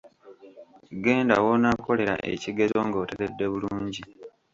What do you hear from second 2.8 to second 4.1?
ng'oteredde bulungi.